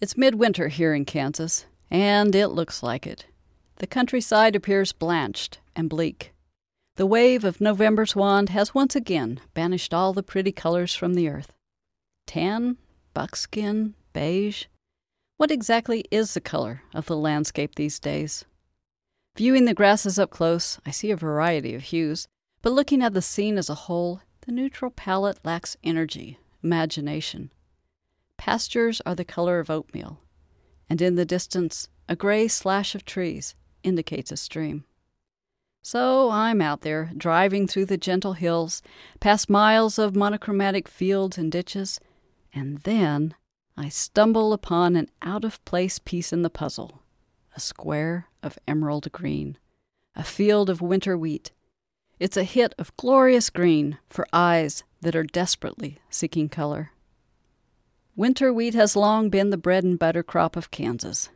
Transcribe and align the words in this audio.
It's 0.00 0.16
midwinter 0.16 0.68
here 0.68 0.94
in 0.94 1.04
Kansas, 1.04 1.66
and 1.90 2.32
it 2.32 2.48
looks 2.48 2.84
like 2.84 3.04
it. 3.04 3.26
The 3.78 3.86
countryside 3.88 4.54
appears 4.54 4.92
blanched 4.92 5.58
and 5.74 5.90
bleak. 5.90 6.32
The 6.94 7.06
wave 7.06 7.42
of 7.42 7.60
November's 7.60 8.14
wand 8.14 8.50
has 8.50 8.74
once 8.74 8.94
again 8.94 9.40
banished 9.54 9.92
all 9.92 10.12
the 10.12 10.22
pretty 10.22 10.52
colors 10.52 10.94
from 10.94 11.14
the 11.14 11.28
earth. 11.28 11.52
Tan, 12.28 12.76
buckskin, 13.12 13.94
beige. 14.12 14.66
What 15.36 15.50
exactly 15.50 16.04
is 16.12 16.34
the 16.34 16.40
color 16.40 16.82
of 16.94 17.06
the 17.06 17.16
landscape 17.16 17.74
these 17.74 17.98
days? 17.98 18.44
Viewing 19.36 19.64
the 19.64 19.74
grasses 19.74 20.16
up 20.16 20.30
close, 20.30 20.78
I 20.86 20.92
see 20.92 21.10
a 21.10 21.16
variety 21.16 21.74
of 21.74 21.82
hues, 21.82 22.28
but 22.62 22.72
looking 22.72 23.02
at 23.02 23.14
the 23.14 23.22
scene 23.22 23.58
as 23.58 23.68
a 23.68 23.74
whole, 23.74 24.20
the 24.42 24.52
neutral 24.52 24.92
palette 24.92 25.38
lacks 25.44 25.76
energy, 25.82 26.38
imagination. 26.62 27.50
Pastures 28.38 29.02
are 29.04 29.14
the 29.14 29.24
color 29.24 29.58
of 29.58 29.68
oatmeal, 29.68 30.20
and 30.88 31.02
in 31.02 31.16
the 31.16 31.26
distance, 31.26 31.88
a 32.08 32.16
gray 32.16 32.48
slash 32.48 32.94
of 32.94 33.04
trees 33.04 33.54
indicates 33.82 34.32
a 34.32 34.36
stream. 34.36 34.84
So 35.82 36.30
I'm 36.30 36.60
out 36.60 36.80
there, 36.80 37.10
driving 37.16 37.66
through 37.66 37.86
the 37.86 37.98
gentle 37.98 38.32
hills, 38.34 38.80
past 39.20 39.50
miles 39.50 39.98
of 39.98 40.16
monochromatic 40.16 40.88
fields 40.88 41.36
and 41.36 41.52
ditches, 41.52 42.00
and 42.52 42.78
then 42.78 43.34
I 43.76 43.88
stumble 43.88 44.52
upon 44.52 44.96
an 44.96 45.08
out 45.22 45.44
of 45.44 45.64
place 45.64 45.98
piece 45.98 46.32
in 46.32 46.42
the 46.42 46.50
puzzle 46.50 47.02
a 47.56 47.60
square 47.60 48.28
of 48.40 48.58
emerald 48.68 49.10
green, 49.10 49.58
a 50.14 50.22
field 50.22 50.70
of 50.70 50.80
winter 50.80 51.18
wheat. 51.18 51.50
It's 52.20 52.36
a 52.36 52.44
hit 52.44 52.72
of 52.78 52.96
glorious 52.96 53.50
green 53.50 53.98
for 54.08 54.28
eyes 54.32 54.84
that 55.00 55.16
are 55.16 55.24
desperately 55.24 55.98
seeking 56.08 56.48
color. 56.48 56.92
Winter 58.18 58.52
wheat 58.52 58.74
has 58.74 58.96
long 58.96 59.30
been 59.30 59.50
the 59.50 59.56
bread 59.56 59.84
and 59.84 59.96
butter 59.96 60.24
crop 60.24 60.56
of 60.56 60.72
Kansas. 60.72 61.28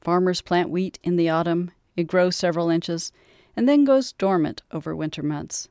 Farmers 0.00 0.40
plant 0.40 0.70
wheat 0.70 0.96
in 1.02 1.16
the 1.16 1.28
autumn, 1.28 1.72
it 1.96 2.04
grows 2.04 2.36
several 2.36 2.70
inches, 2.70 3.10
and 3.56 3.68
then 3.68 3.84
goes 3.84 4.12
dormant 4.12 4.62
over 4.70 4.94
winter 4.94 5.24
months. 5.24 5.68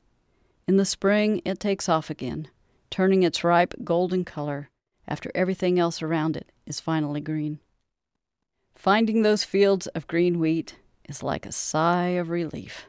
In 0.66 0.76
the 0.76 0.84
spring, 0.84 1.40
it 1.46 1.58
takes 1.58 1.88
off 1.88 2.10
again, 2.10 2.48
turning 2.90 3.22
its 3.22 3.42
ripe 3.42 3.72
golden 3.82 4.26
color 4.26 4.68
after 5.06 5.32
everything 5.34 5.78
else 5.78 6.02
around 6.02 6.36
it 6.36 6.52
is 6.66 6.80
finally 6.80 7.22
green. 7.22 7.60
Finding 8.74 9.22
those 9.22 9.44
fields 9.44 9.86
of 9.86 10.06
green 10.06 10.38
wheat 10.38 10.76
is 11.08 11.22
like 11.22 11.46
a 11.46 11.50
sigh 11.50 12.08
of 12.08 12.28
relief. 12.28 12.88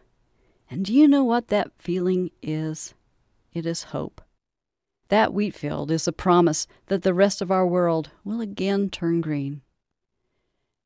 And 0.70 0.84
do 0.84 0.94
you 0.94 1.08
know 1.08 1.24
what 1.24 1.48
that 1.48 1.72
feeling 1.78 2.32
is? 2.42 2.94
It 3.54 3.66
is 3.66 3.84
hope. 3.84 4.22
That 5.10 5.34
wheat 5.34 5.56
field 5.56 5.92
is 5.92 6.08
a 6.08 6.14
promise 6.14 6.68
that 6.88 7.04
the 7.04 7.14
rest 7.14 7.42
of 7.42 7.52
our 7.52 7.66
world 7.66 8.12
will 8.24 8.42
again 8.42 8.90
turn 8.90 9.22
green. 9.22 9.62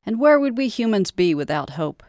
And 0.04 0.18
where 0.18 0.40
would 0.40 0.58
we 0.58 0.68
humans 0.68 1.10
be 1.10 1.34
without 1.34 1.70
hope? 1.70 2.02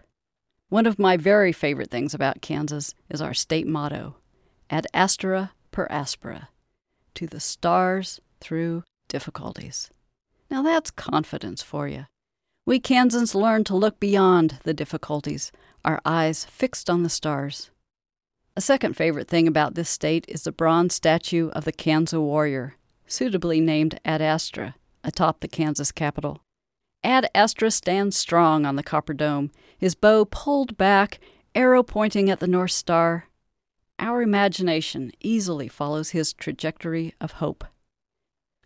One 0.70 0.86
of 0.86 1.00
my 1.00 1.18
very 1.18 1.52
favorite 1.52 1.92
things 1.92 2.14
about 2.14 2.42
Kansas 2.42 2.94
is 3.10 3.22
our 3.22 3.34
state 3.34 3.68
motto 3.68 4.16
ad 4.70 4.88
astra 4.94 5.52
per 5.72 5.88
aspera, 5.90 6.50
to 7.14 7.28
the 7.28 7.40
stars 7.40 8.20
through 8.40 8.84
difficulties. 9.08 9.92
Now 10.50 10.64
that's 10.64 10.92
confidence 10.92 11.62
for 11.62 11.88
you. 11.88 12.06
We 12.66 12.80
Kansans 12.80 13.36
learn 13.36 13.64
to 13.66 13.76
look 13.76 14.00
beyond 14.00 14.60
the 14.64 14.74
difficulties, 14.74 15.52
our 15.84 16.02
eyes 16.04 16.46
fixed 16.46 16.90
on 16.90 17.04
the 17.04 17.10
stars. 17.10 17.70
A 18.58 18.62
second 18.62 18.96
favorite 18.96 19.28
thing 19.28 19.50
about 19.50 19.76
this 19.76 19.90
state 19.90 20.24
is 20.30 20.44
the 20.44 20.52
bronze 20.52 20.96
statue 20.96 21.50
of 21.50 21.66
the 21.66 21.74
Kansas 21.74 22.18
warrior, 22.18 22.76
suitably 23.06 23.60
named 23.60 24.00
Ad 24.06 24.22
Astra, 24.22 24.76
atop 25.04 25.42
the 25.42 25.50
Kansas 25.50 25.92
Capitol. 25.92 26.42
Ad 27.04 27.30
Astra 27.36 27.70
stands 27.70 28.16
strong 28.16 28.66
on 28.66 28.78
the 28.78 28.84
copper 28.84 29.14
dome, 29.14 29.52
his 29.78 29.94
bow 29.94 30.24
pulled 30.24 30.78
back, 30.78 31.20
arrow 31.54 31.84
pointing 31.84 32.30
at 32.30 32.40
the 32.40 32.48
North 32.48 32.72
Star. 32.72 33.28
Our 34.00 34.22
imagination 34.22 35.12
easily 35.20 35.68
follows 35.68 36.12
his 36.12 36.32
trajectory 36.32 37.14
of 37.20 37.34
hope. 37.34 37.66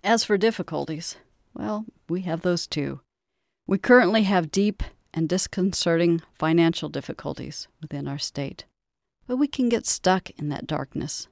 As 0.04 0.24
for 0.24 0.38
difficulties, 0.38 1.18
well, 1.56 1.86
we 2.08 2.22
have 2.22 2.42
those 2.42 2.68
too. 2.68 3.02
We 3.66 3.80
currently 3.80 4.24
have 4.24 4.52
deep 4.52 4.84
and 5.16 5.28
disconcerting 5.28 6.22
financial 6.36 6.90
difficulties 6.90 7.68
within 7.82 8.08
our 8.08 8.20
state, 8.20 8.66
but 9.30 9.38
we 9.38 9.48
can 9.48 9.70
get 9.70 9.86
stuck 9.86 10.32
in 10.40 10.50
that 10.50 10.66
darkness. 10.66 11.28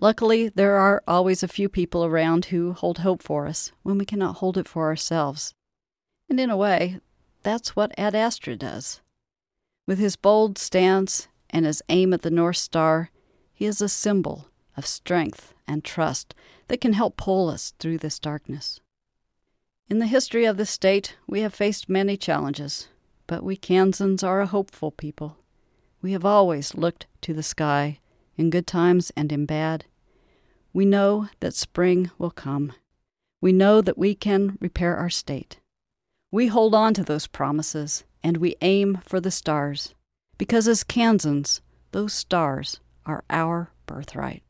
Luckily, 0.00 0.48
there 0.48 0.74
are 0.74 1.04
always 1.06 1.44
a 1.44 1.48
few 1.48 1.68
people 1.68 2.04
around 2.04 2.46
who 2.46 2.72
hold 2.72 2.98
hope 2.98 3.22
for 3.22 3.46
us 3.46 3.70
when 3.84 3.96
we 3.96 4.04
cannot 4.04 4.38
hold 4.38 4.58
it 4.58 4.66
for 4.66 4.86
ourselves. 4.86 5.54
And 6.28 6.40
in 6.40 6.50
a 6.50 6.56
way, 6.56 6.98
that's 7.44 7.76
what 7.76 7.96
Ad 7.96 8.16
Astra 8.16 8.56
does. 8.56 9.02
With 9.86 10.00
his 10.00 10.16
bold 10.16 10.58
stance 10.58 11.28
and 11.48 11.64
his 11.64 11.80
aim 11.88 12.12
at 12.12 12.22
the 12.22 12.30
North 12.30 12.56
Star, 12.56 13.10
he 13.54 13.66
is 13.66 13.80
a 13.80 13.88
symbol 13.88 14.48
of 14.76 14.84
strength 14.84 15.54
and 15.64 15.84
trust 15.84 16.34
that 16.66 16.80
can 16.80 16.94
help 16.94 17.16
pull 17.16 17.48
us 17.48 17.72
through 17.78 17.98
this 17.98 18.18
darkness. 18.18 18.80
In 19.88 20.00
the 20.00 20.06
history 20.06 20.44
of 20.44 20.56
the 20.56 20.66
state, 20.66 21.14
we 21.28 21.42
have 21.42 21.54
faced 21.54 21.88
many 21.88 22.16
challenges, 22.16 22.88
but 23.28 23.44
we 23.44 23.54
Kansans 23.54 24.24
are 24.24 24.40
a 24.40 24.46
hopeful 24.46 24.90
people. 24.90 25.36
We 26.02 26.12
have 26.12 26.24
always 26.24 26.74
looked 26.74 27.06
to 27.20 27.32
the 27.32 27.44
sky, 27.44 28.00
in 28.36 28.50
good 28.50 28.66
times 28.66 29.12
and 29.16 29.30
in 29.30 29.46
bad. 29.46 29.84
We 30.72 30.84
know 30.84 31.28
that 31.38 31.54
spring 31.54 32.10
will 32.18 32.32
come. 32.32 32.72
We 33.40 33.52
know 33.52 33.80
that 33.80 33.96
we 33.96 34.16
can 34.16 34.58
repair 34.60 34.96
our 34.96 35.10
state. 35.10 35.60
We 36.32 36.48
hold 36.48 36.74
on 36.74 36.92
to 36.94 37.04
those 37.04 37.28
promises 37.28 38.02
and 38.22 38.38
we 38.38 38.56
aim 38.62 38.98
for 39.04 39.20
the 39.20 39.30
stars, 39.30 39.94
because 40.38 40.66
as 40.66 40.82
Kansans, 40.82 41.60
those 41.92 42.12
stars 42.12 42.80
are 43.06 43.22
our 43.30 43.70
birthright. 43.86 44.42